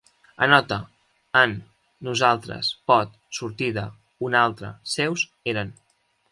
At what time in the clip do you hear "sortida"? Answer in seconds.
3.41-3.87